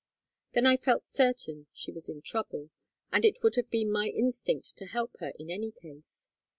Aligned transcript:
Then 0.53 0.65
I 0.65 0.77
felt 0.77 1.03
certain 1.03 1.67
she 1.71 1.91
was 1.91 2.09
in 2.09 2.23
trouble, 2.23 2.71
and 3.11 3.23
it 3.23 3.43
would 3.43 3.55
have 3.55 3.69
been 3.69 3.91
my 3.91 4.07
instinct 4.07 4.75
to 4.77 4.87
help 4.87 5.15
her 5.19 5.31
in 5.37 5.51
any 5.51 5.69
case. 5.71 6.31